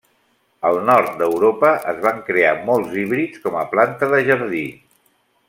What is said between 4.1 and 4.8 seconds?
de jardí.